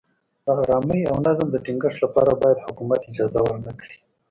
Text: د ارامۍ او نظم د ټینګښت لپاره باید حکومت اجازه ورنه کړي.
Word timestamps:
د 0.45 0.47
ارامۍ 0.63 1.01
او 1.11 1.15
نظم 1.25 1.47
د 1.51 1.57
ټینګښت 1.65 1.97
لپاره 2.05 2.31
باید 2.41 2.63
حکومت 2.65 3.01
اجازه 3.11 3.39
ورنه 3.43 3.71
کړي. 3.79 3.97